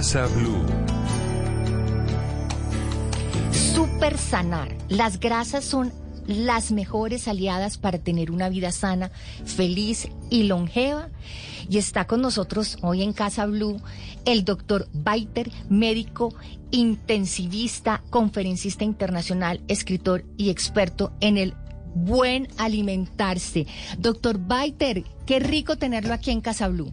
[0.00, 0.64] Casa Blue.
[3.52, 4.74] Super sanar.
[4.88, 5.92] Las grasas son
[6.26, 9.10] las mejores aliadas para tener una vida sana,
[9.44, 11.10] feliz y longeva.
[11.68, 13.76] Y está con nosotros hoy en Casa Blue
[14.24, 16.34] el doctor Baiter, médico
[16.70, 21.54] intensivista, conferencista internacional, escritor y experto en el
[21.94, 23.66] buen alimentarse.
[23.98, 26.90] Doctor Baiter, qué rico tenerlo aquí en Casa Blue.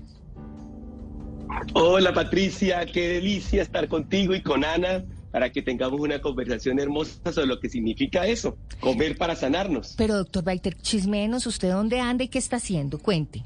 [1.73, 7.31] Hola Patricia, qué delicia estar contigo y con Ana para que tengamos una conversación hermosa
[7.31, 9.93] sobre lo que significa eso, comer para sanarnos.
[9.97, 12.97] Pero doctor Baiter, chismenos, ¿usted dónde anda y qué está haciendo?
[12.97, 13.43] Cuente.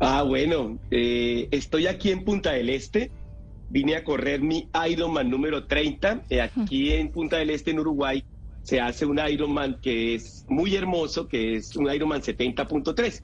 [0.00, 3.10] Ah, bueno, eh, estoy aquí en Punta del Este.
[3.70, 6.24] Vine a correr mi Ironman número 30.
[6.30, 8.24] Eh, aquí en Punta del Este, en Uruguay,
[8.62, 13.22] se hace un Ironman que es muy hermoso, que es un Ironman 70.3.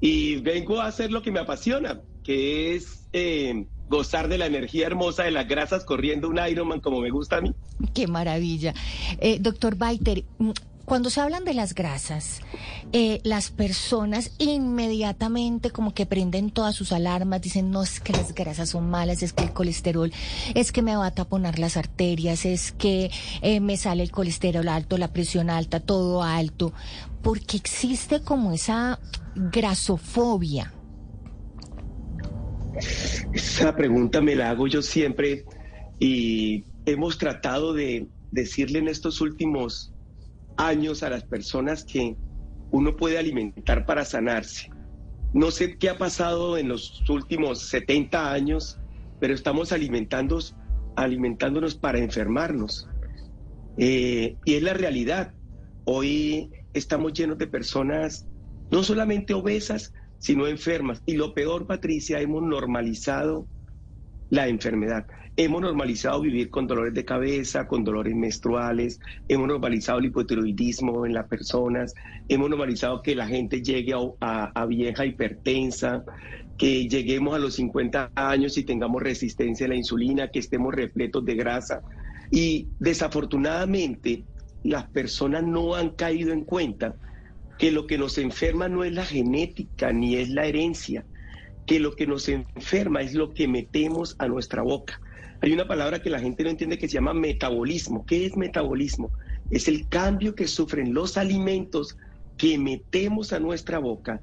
[0.00, 4.86] Y vengo a hacer lo que me apasiona, que es eh, gozar de la energía
[4.86, 7.54] hermosa de las grasas corriendo un Ironman como me gusta a mí.
[7.94, 8.74] Qué maravilla.
[9.40, 10.24] doctor Baiter,
[10.88, 12.40] cuando se hablan de las grasas,
[12.92, 18.34] eh, las personas inmediatamente como que prenden todas sus alarmas, dicen, no es que las
[18.34, 20.10] grasas son malas, es que el colesterol,
[20.54, 23.10] es que me va a taponar las arterias, es que
[23.42, 26.72] eh, me sale el colesterol alto, la presión alta, todo alto,
[27.22, 28.98] porque existe como esa
[29.34, 30.72] grasofobia.
[33.32, 35.44] Esa pregunta me la hago yo siempre
[35.98, 39.92] y hemos tratado de decirle en estos últimos
[40.56, 42.16] años a las personas que
[42.70, 44.70] uno puede alimentar para sanarse.
[45.32, 48.78] No sé qué ha pasado en los últimos 70 años,
[49.20, 50.54] pero estamos alimentándonos
[51.80, 52.88] para enfermarnos.
[53.76, 55.34] Eh, y es la realidad.
[55.84, 58.26] Hoy estamos llenos de personas
[58.70, 61.02] no solamente obesas, sino enfermas.
[61.06, 63.46] Y lo peor, Patricia, hemos normalizado
[64.30, 65.06] la enfermedad.
[65.36, 71.14] Hemos normalizado vivir con dolores de cabeza, con dolores menstruales, hemos normalizado el hipotiroidismo en
[71.14, 71.94] las personas,
[72.28, 76.04] hemos normalizado que la gente llegue a, vieja hipertensa,
[76.58, 81.24] que lleguemos a los 50 años y tengamos resistencia a la insulina, que estemos repletos
[81.24, 81.82] de grasa.
[82.32, 84.24] Y desafortunadamente
[84.64, 86.96] las personas no han caído en cuenta
[87.58, 91.04] que lo que nos enferma no es la genética ni es la herencia,
[91.66, 95.00] que lo que nos enferma es lo que metemos a nuestra boca.
[95.40, 98.06] Hay una palabra que la gente no entiende que se llama metabolismo.
[98.06, 99.10] ¿Qué es metabolismo?
[99.50, 101.96] Es el cambio que sufren los alimentos
[102.36, 104.20] que metemos a nuestra boca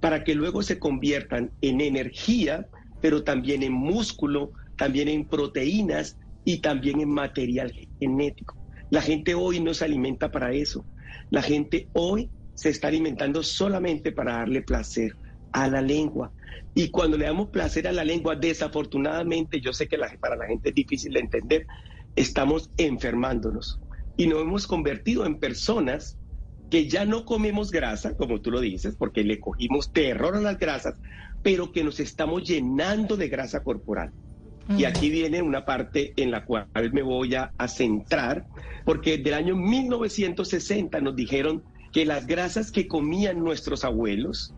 [0.00, 2.66] para que luego se conviertan en energía,
[3.00, 8.56] pero también en músculo, también en proteínas y también en material genético.
[8.90, 10.84] La gente hoy no se alimenta para eso.
[11.30, 15.14] La gente hoy se está alimentando solamente para darle placer
[15.52, 16.32] a la lengua.
[16.74, 20.70] Y cuando le damos placer a la lengua, desafortunadamente, yo sé que para la gente
[20.70, 21.66] es difícil de entender,
[22.16, 23.78] estamos enfermándonos.
[24.16, 26.18] Y nos hemos convertido en personas
[26.68, 30.58] que ya no comemos grasa, como tú lo dices, porque le cogimos terror a las
[30.58, 30.98] grasas,
[31.44, 34.10] pero que nos estamos llenando de grasa corporal.
[34.76, 38.48] Y aquí viene una parte en la cual me voy a, a centrar,
[38.84, 41.62] porque del año 1960 nos dijeron
[41.92, 44.54] que las grasas que comían nuestros abuelos,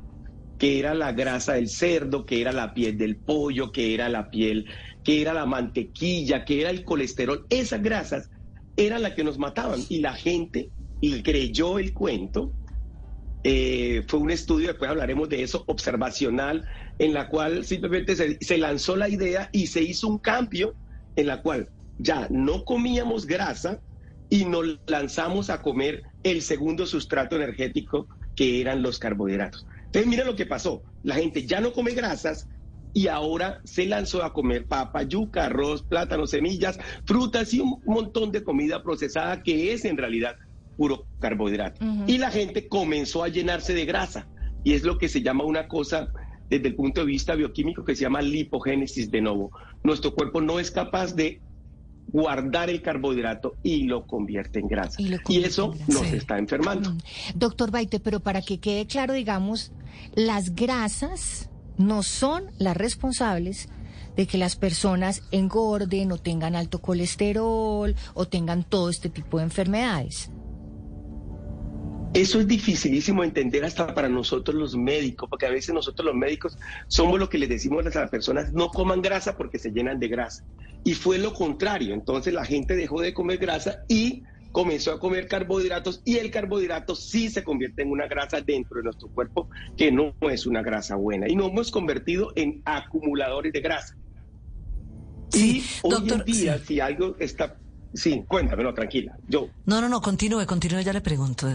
[0.58, 4.30] que era la grasa del cerdo, que era la piel del pollo, que era la
[4.30, 4.66] piel,
[5.04, 7.46] que era la mantequilla, que era el colesterol.
[7.48, 8.30] Esas grasas
[8.76, 10.70] eran las que nos mataban y la gente
[11.00, 12.52] y creyó el cuento.
[13.42, 16.66] Eh, fue un estudio, después hablaremos de eso, observacional,
[16.98, 20.74] en la cual simplemente se, se lanzó la idea y se hizo un cambio
[21.16, 23.80] en la cual ya no comíamos grasa
[24.28, 29.66] y nos lanzamos a comer el segundo sustrato energético que eran los carbohidratos.
[29.86, 30.82] Entonces, mira lo que pasó.
[31.02, 32.48] La gente ya no come grasas
[32.92, 38.32] y ahora se lanzó a comer papa, yuca, arroz, plátano, semillas, frutas y un montón
[38.32, 40.36] de comida procesada que es en realidad
[40.76, 41.84] puro carbohidrato.
[42.06, 44.26] Y la gente comenzó a llenarse de grasa.
[44.64, 46.12] Y es lo que se llama una cosa
[46.48, 49.50] desde el punto de vista bioquímico que se llama lipogénesis de nuevo.
[49.84, 51.40] Nuestro cuerpo no es capaz de
[52.12, 55.00] guardar el carbohidrato y lo convierte en grasa.
[55.00, 56.92] Y, eso nos está enfermando.
[56.92, 56.98] Mm.
[57.34, 59.72] Doctor Baite, pero para que quede claro, digamos,
[60.14, 63.68] las grasas no son las responsables
[64.16, 69.44] de que las personas engorden o tengan alto colesterol o tengan todo este tipo de
[69.44, 70.30] enfermedades.
[72.12, 76.58] Eso es dificilísimo entender hasta para nosotros los médicos, porque a veces nosotros los médicos
[76.88, 80.08] somos lo que les decimos a las personas, no coman grasa porque se llenan de
[80.08, 80.44] grasa.
[80.82, 85.28] Y fue lo contrario, entonces la gente dejó de comer grasa y comenzó a comer
[85.28, 89.92] carbohidratos y el carbohidrato sí se convierte en una grasa dentro de nuestro cuerpo que
[89.92, 93.94] no es una grasa buena y nos hemos convertido en acumuladores de grasa.
[95.32, 97.56] y hoy en día, si algo está...
[97.94, 99.16] Sí, cuéntamelo, tranquila.
[99.28, 99.48] Yo.
[99.66, 101.48] No, no, no, continúe, continúe, ya le pregunto.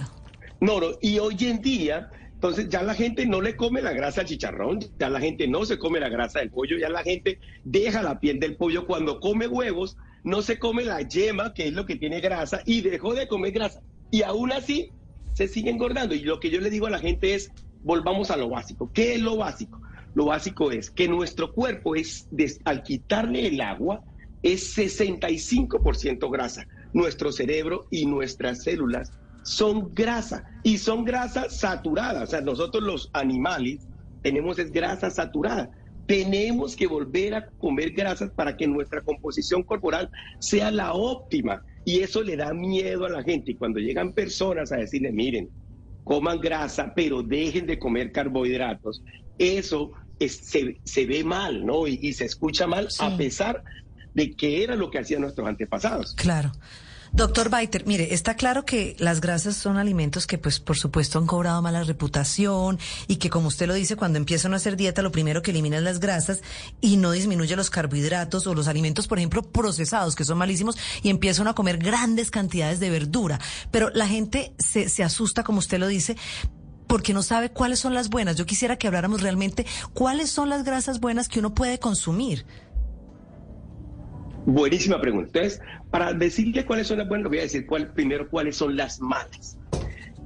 [0.62, 4.22] No, no, y hoy en día entonces ya la gente no le come la grasa
[4.22, 7.40] al chicharrón, ya la gente no se come la grasa del pollo, ya la gente
[7.64, 8.86] deja la piel del pollo.
[8.86, 12.82] Cuando come huevos, no se come la yema, que es lo que tiene grasa, y
[12.82, 13.82] dejó de comer grasa.
[14.12, 14.92] Y aún así
[15.34, 16.14] se sigue engordando.
[16.14, 17.52] Y lo que yo le digo a la gente es,
[17.84, 18.92] volvamos a lo básico.
[18.94, 19.82] ¿Qué es lo básico?
[20.14, 22.28] Lo básico es que nuestro cuerpo es,
[22.66, 24.04] al quitarle el agua,
[24.44, 26.68] es 65% grasa.
[26.94, 29.12] Nuestro cerebro y nuestras células
[29.46, 32.24] son grasa y son grasas saturadas.
[32.24, 33.88] O sea, nosotros los animales
[34.22, 35.70] tenemos es grasa saturada.
[36.08, 40.10] Tenemos que volver a comer grasas para que nuestra composición corporal
[40.40, 41.64] sea la óptima.
[41.86, 43.52] Y eso le da miedo a la gente.
[43.52, 45.50] Y cuando llegan personas a decirle, miren,
[46.04, 49.04] coman grasa, pero dejen de comer carbohidratos,
[49.38, 51.88] eso se, ve mal, ¿no?
[51.88, 53.64] Y, se escucha mal a pesar
[54.16, 56.16] de que era lo que hacían nuestros antepasados.
[56.16, 56.52] Claro.
[57.16, 61.26] Doctor Baiter, mire, está claro que las grasas son alimentos que, pues, por supuesto, han
[61.26, 62.78] cobrado mala reputación
[63.08, 65.86] y que, como usted lo dice, cuando empiezan a hacer dieta, lo primero que eliminan
[65.86, 66.42] las grasas
[66.82, 71.10] y no disminuye los carbohidratos o los alimentos, por ejemplo, procesados, que son malísimos, y
[71.10, 73.40] empiezan a comer grandes cantidades de verdura.
[73.72, 76.18] Pero la gente se, se asusta, como usted lo dice,
[76.86, 78.36] porque no sabe cuáles son las buenas.
[78.36, 82.46] Yo quisiera que habláramos realmente cuáles son las grasas buenas que uno puede consumir.
[84.46, 85.40] Buenísima pregunta.
[85.40, 89.02] Entonces, para decirle cuáles son las buenas, voy a decir cuál, primero cuáles son las
[89.02, 89.58] malas.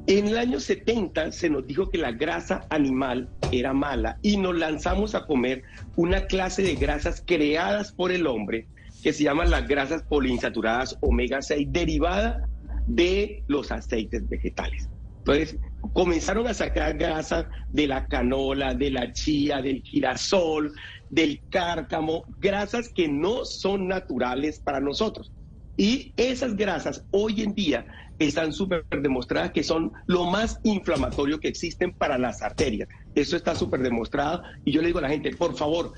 [0.08, 4.58] En el año 70 se nos dijo que la grasa animal era mala y nos
[4.58, 5.64] lanzamos a comer
[5.96, 8.68] una clase de grasas creadas por el hombre
[9.04, 12.50] que se llaman las grasas poliinsaturadas omega 6 derivada
[12.88, 14.90] de los aceites vegetales.
[15.20, 15.58] Entonces,
[15.94, 20.74] comenzaron a sacar grasa de la canola, de la chía, del girasol,
[21.10, 25.32] del cárcamo, grasas que no son naturales para nosotros.
[25.78, 27.86] Y esas grasas hoy en día
[28.20, 32.90] están súper demostradas que son lo más inflamatorio que existen para las arterias.
[33.16, 34.44] Eso está súper demostrado.
[34.66, 35.94] Y yo le digo a la gente, por favor,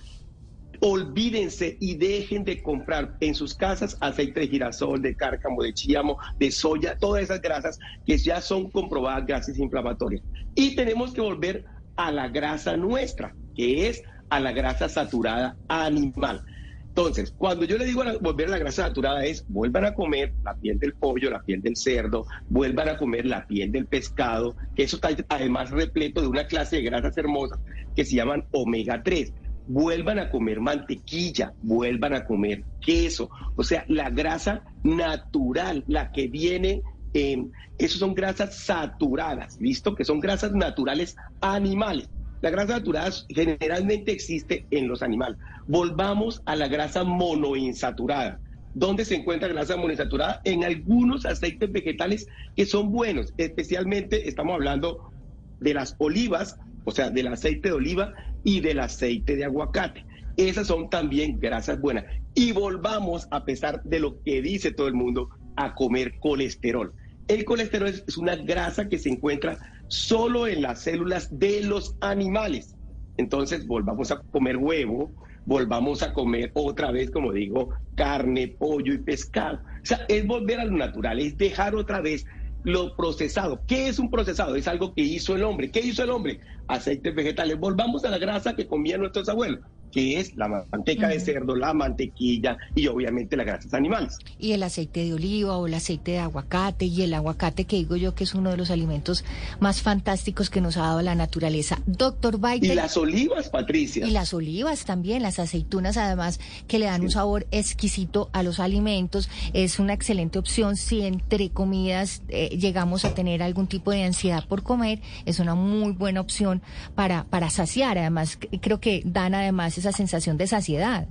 [0.82, 6.18] olvídense y dejen de comprar en sus casas aceite de girasol, de cárcamo, de chíamo,
[6.38, 10.24] de soya, todas esas grasas que ya son comprobadas grasas inflamatorias.
[10.56, 11.66] Y tenemos que volver
[11.96, 16.42] a la grasa nuestra, que es a la grasa saturada animal.
[16.88, 20.56] Entonces, cuando yo le digo volver a la grasa saturada es vuelvan a comer la
[20.56, 24.84] piel del pollo, la piel del cerdo, vuelvan a comer la piel del pescado, que
[24.84, 27.60] eso está además repleto de una clase de grasas hermosas
[27.96, 29.34] que se llaman omega 3.
[29.68, 36.28] Vuelvan a comer mantequilla, vuelvan a comer queso, o sea, la grasa natural, la que
[36.28, 36.82] viene
[37.14, 39.96] en, esos son grasas saturadas, ¿listo?
[39.96, 42.10] Que son grasas naturales animales.
[42.42, 45.38] La grasa saturada generalmente existe en los animales.
[45.68, 48.40] Volvamos a la grasa monoinsaturada.
[48.74, 50.42] ¿Dónde se encuentra grasa monoinsaturada?
[50.44, 53.34] En algunos aceites vegetales que son buenos.
[53.38, 55.12] Especialmente estamos hablando
[55.60, 58.14] de las olivas, o sea, del aceite de oliva
[58.44, 60.04] y del aceite de aguacate.
[60.36, 62.06] Esas son también grasas buenas.
[62.34, 66.94] Y volvamos, a pesar de lo que dice todo el mundo, a comer colesterol.
[67.28, 69.60] El colesterol es una grasa que se encuentra
[69.92, 72.76] solo en las células de los animales.
[73.18, 75.12] Entonces volvamos a comer huevo,
[75.46, 79.60] volvamos a comer otra vez, como digo, carne, pollo y pescado.
[79.84, 82.26] O sea, es volver a lo natural, es dejar otra vez
[82.64, 83.62] lo procesado.
[83.68, 84.56] ¿Qué es un procesado?
[84.56, 85.72] Es algo que hizo el hombre.
[85.72, 86.40] ¿Qué hizo el hombre?
[86.68, 87.60] Aceites vegetales.
[87.60, 89.60] Volvamos a la grasa que comían nuestros abuelos
[89.92, 94.18] que es la manteca de cerdo, la mantequilla y obviamente las grasas animales.
[94.40, 97.96] Y el aceite de oliva o el aceite de aguacate y el aguacate que digo
[97.96, 99.24] yo que es uno de los alimentos
[99.60, 101.80] más fantásticos que nos ha dado la naturaleza.
[101.86, 102.72] Doctor Baiter.
[102.72, 104.06] Y las olivas, Patricia.
[104.08, 108.60] Y las olivas también, las aceitunas además que le dan un sabor exquisito a los
[108.60, 109.30] alimentos.
[109.54, 114.48] Es una excelente opción si entre comidas eh, llegamos a tener algún tipo de ansiedad
[114.48, 115.02] por comer.
[115.26, 116.62] Es una muy buena opción
[116.96, 117.98] para, para saciar.
[117.98, 121.08] Además, creo que dan además esa sensación de saciedad.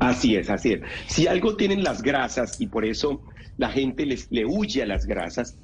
[0.00, 0.80] Así es, así es.
[1.06, 3.22] Si algo tienen las grasas y por eso
[3.56, 5.58] la gente les, le huye a las grasas,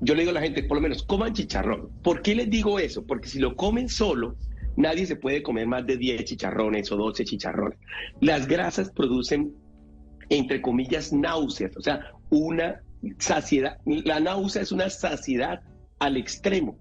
[0.00, 1.90] yo le digo a la gente, por lo menos coman chicharrón.
[2.02, 3.04] ¿Por qué les digo eso?
[3.06, 4.36] Porque si lo comen solo,
[4.76, 7.78] nadie se puede comer más de 10 chicharrones o 12 chicharrones.
[8.20, 9.54] Las grasas producen,
[10.28, 12.80] entre comillas, náuseas, o sea, una
[13.18, 13.78] saciedad.
[13.86, 15.60] La náusea es una saciedad
[15.98, 16.78] al extremo.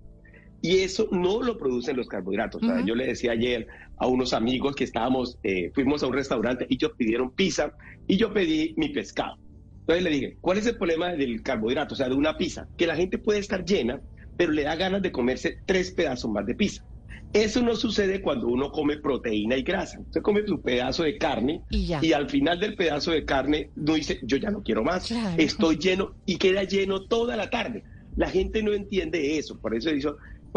[0.62, 2.62] Y eso no lo producen los carbohidratos.
[2.86, 6.76] yo le decía ayer a unos amigos que estábamos, eh, fuimos a un restaurante y
[6.76, 7.74] ellos pidieron pizza
[8.08, 9.38] y yo pedí mi pescado.
[9.82, 12.68] Entonces le dije, ¿cuál es el problema del carbohidrato, o sea, de una pizza?
[12.78, 14.02] Que la gente puede estar llena,
[14.36, 16.84] pero le da ganas de comerse tres pedazos más de pizza.
[17.34, 20.00] Eso no sucede cuando uno come proteína y grasa.
[20.00, 24.20] Usted come su pedazo de carne y, al final del pedazo de carne no dice,
[24.24, 27.84] yo ya no quiero más, estoy lleno y queda lleno toda la tarde.
[28.16, 29.90] La gente no entiende eso, por eso,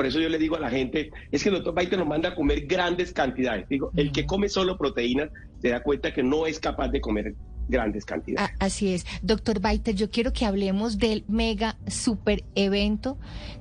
[0.00, 2.30] por eso yo le digo a la gente, es que el doctor Baite nos manda
[2.30, 3.68] a comer grandes cantidades.
[3.68, 5.28] Digo, el que come solo proteínas
[5.60, 7.34] se da cuenta que no es capaz de comer
[7.68, 8.50] grandes cantidades.
[8.60, 9.04] Así es.
[9.20, 13.18] Doctor Baiter, yo quiero que hablemos del mega super evento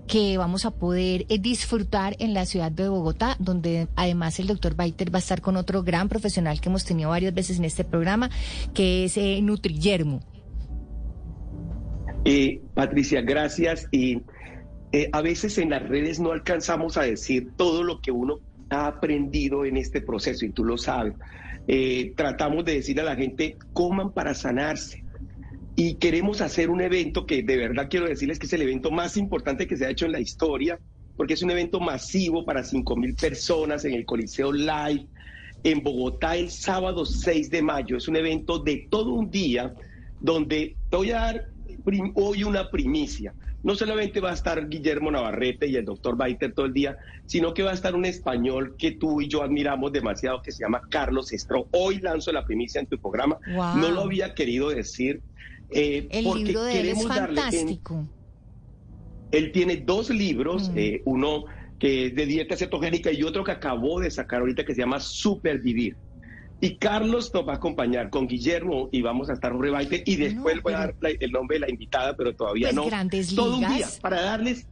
[0.08, 4.76] que vamos a poder eh, disfrutar en la ciudad de Bogotá, donde además el doctor
[4.78, 7.84] Baiter va a estar con otro gran profesional que hemos tenido varias veces en este
[7.84, 8.30] programa,
[8.74, 10.22] que es eh, Nutrillermo.
[12.24, 13.90] Eh, Patricia, gracias.
[13.92, 14.22] Y
[14.92, 18.88] eh, a veces en las redes no alcanzamos a decir todo lo que uno ha
[18.88, 21.14] aprendido en este proceso, y tú lo sabes.
[21.68, 25.04] Eh, tratamos de decir a la gente, coman para sanarse.
[25.76, 29.16] Y queremos hacer un evento que de verdad quiero decirles que es el evento más
[29.16, 30.80] importante que se ha hecho en la historia,
[31.16, 35.06] porque es un evento masivo para 5 mil personas en el Coliseo Live,
[35.64, 37.98] en Bogotá el sábado 6 de mayo.
[37.98, 39.74] Es un evento de todo un día
[40.20, 41.46] donde voy a dar
[42.16, 46.66] hoy una primicia no solamente va a estar Guillermo Navarrete y el doctor Baiter todo
[46.66, 50.42] el día, sino que va a estar un español que tú y yo admiramos demasiado,
[50.42, 51.68] que se llama Carlos Estro.
[51.72, 53.38] Hoy lanzo la primicia en tu programa.
[53.48, 55.22] No lo había querido decir.
[55.72, 58.08] Eh, el libro de él es fantástico.
[59.32, 60.78] él tiene dos libros, mm.
[60.78, 61.46] eh, uno
[61.78, 65.00] que es de dieta cetogénica y otro que acabó de sacar ahorita que se llama
[65.00, 65.96] Supervivir.
[66.62, 70.18] Y Carlos nos va a acompañar con Guillermo y vamos a estar un rebaite y
[70.18, 72.86] después voy a dar el nombre de la invitada, pero todavía pues no.
[72.86, 74.68] Grandes Todo un día para darles.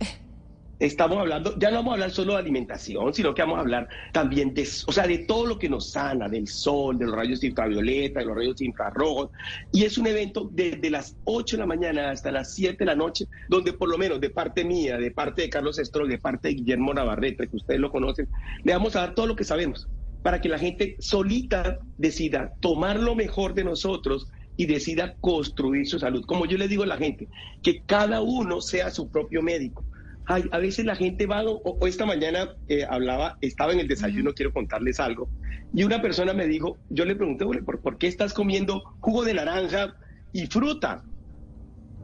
[0.79, 3.87] Estamos hablando, ya no vamos a hablar solo de alimentación, sino que vamos a hablar
[4.13, 7.41] también de, o sea, de todo lo que nos sana, del sol, de los rayos
[7.41, 9.31] ultravioleta, de los rayos infrarrojos.
[9.71, 12.95] Y es un evento desde las 8 de la mañana hasta las 7 de la
[12.95, 16.49] noche, donde por lo menos de parte mía, de parte de Carlos Estrol, de parte
[16.49, 18.27] de Guillermo Navarrete, que ustedes lo conocen,
[18.63, 19.87] le vamos a dar todo lo que sabemos
[20.23, 25.99] para que la gente solita decida tomar lo mejor de nosotros y decida construir su
[25.99, 26.25] salud.
[26.25, 27.27] Como yo le digo a la gente,
[27.61, 29.85] que cada uno sea su propio médico.
[30.25, 34.33] Ay, a veces la gente va, o, esta mañana eh, hablaba, estaba en el desayuno,
[34.33, 35.29] quiero contarles algo,
[35.73, 39.33] y una persona me dijo, yo le pregunté, ¿por, ¿por qué estás comiendo jugo de
[39.33, 39.95] naranja
[40.33, 41.03] y fruta?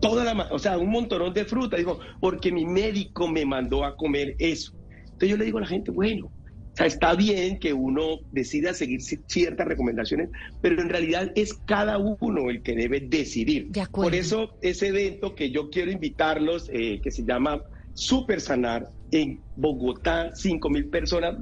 [0.01, 1.77] Toda la, o sea, un montonón de fruta.
[1.77, 4.74] Dijo, porque mi médico me mandó a comer eso.
[5.03, 6.29] Entonces yo le digo a la gente, bueno,
[6.74, 12.00] o sea, está bien que uno decida seguir ciertas recomendaciones, pero en realidad es cada
[12.00, 13.70] uno el que debe decidir.
[13.92, 17.62] Por eso ese evento que yo quiero invitarlos, eh, que se llama
[17.94, 21.36] Super Sanar, en Bogotá, 5 mil personas,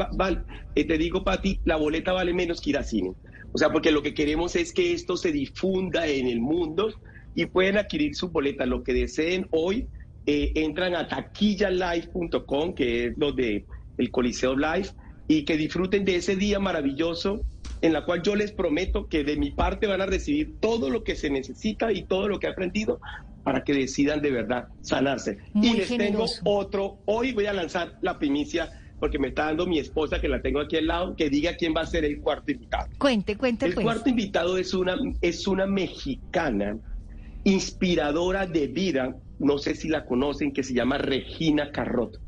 [0.75, 3.13] eh, te digo, Pati, la boleta vale menos que ir a cine.
[3.53, 6.93] O sea, porque lo que queremos es que esto se difunda en el mundo
[7.33, 9.87] y pueden adquirir su boleta, lo que deseen hoy.
[10.25, 13.65] Eh, entran a taquillalive.com, que es lo de
[13.97, 14.89] el Coliseo Live,
[15.31, 17.41] y que disfruten de ese día maravilloso
[17.81, 21.05] en la cual yo les prometo que de mi parte van a recibir todo lo
[21.05, 22.99] que se necesita y todo lo que he aprendido
[23.43, 25.37] para que decidan de verdad sanarse.
[25.55, 29.79] y les tengo otro, hoy voy a lanzar la primicia porque me está dando mi
[29.79, 32.51] esposa que la tengo aquí al lado, que diga quién va a ser el cuarto
[32.51, 32.89] invitado.
[32.99, 33.65] Cuente, cuente.
[33.65, 33.85] El pues.
[33.85, 36.77] cuarto invitado es una, es una mexicana
[37.45, 42.19] inspiradora de vida, no sé si la conocen, que se llama Regina Carrot.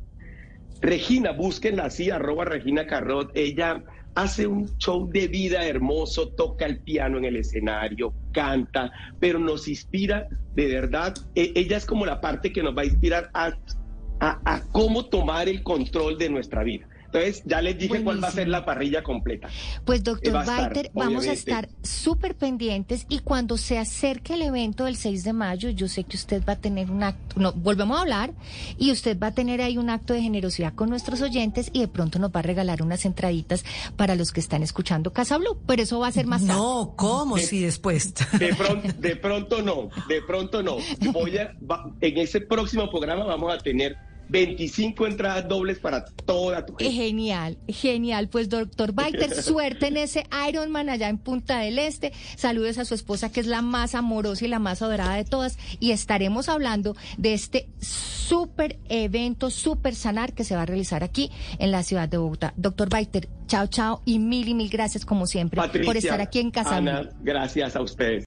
[0.80, 3.30] Regina, búsquenla así, arroba Regina Carrot.
[3.34, 3.82] Ella
[4.14, 9.66] hace un show de vida hermoso, toca el piano en el escenario, canta, pero nos
[9.68, 11.14] inspira de verdad.
[11.34, 13.52] E, ella es como la parte que nos va a inspirar a,
[14.20, 16.86] a cómo tomar el control de nuestra vida.
[17.14, 19.48] Entonces, ya les dije cuál va a ser la parrilla completa.
[19.84, 24.96] Pues, doctor Walter, vamos a estar súper pendientes y cuando se acerque el evento del
[24.96, 28.02] 6 de mayo, yo sé que usted va a tener un acto, no, volvemos a
[28.02, 28.32] hablar,
[28.78, 31.88] y usted va a tener ahí un acto de generosidad con nuestros oyentes y de
[31.88, 33.64] pronto nos va a regalar unas entraditas
[33.96, 36.58] para los que están escuchando Casa Blue, pero eso va a ser más tarde.
[36.58, 38.12] No, ¿cómo si después?
[38.38, 40.78] De pronto, de pronto no, de pronto no.
[41.12, 41.54] Voy a,
[42.00, 43.96] en ese próximo programa vamos a tener
[44.28, 46.92] 25 entradas dobles para toda tu gente.
[46.92, 48.28] Genial, genial.
[48.28, 52.12] Pues doctor Baiter, suerte en ese Ironman allá en Punta del Este.
[52.36, 55.58] Saludos a su esposa que es la más amorosa y la más adorada de todas.
[55.80, 61.30] Y estaremos hablando de este súper evento, súper sanar que se va a realizar aquí
[61.58, 62.54] en la ciudad de Bogotá.
[62.56, 66.50] Doctor Baiter, chao, chao y mil y mil gracias como siempre por estar aquí en
[66.50, 66.76] Casa.
[66.76, 68.22] Ana, gracias a ustedes.